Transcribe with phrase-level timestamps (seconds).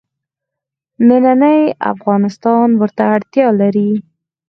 [1.07, 1.59] نننی
[1.93, 3.91] افغانستان ورته اړتیا لري.